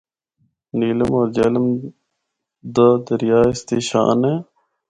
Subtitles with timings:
[0.79, 1.65] نیلم اور جہلم
[2.75, 4.35] دا دریا اس دی شان اے۔